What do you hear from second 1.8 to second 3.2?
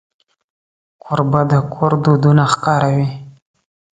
دودونه ښکاروي.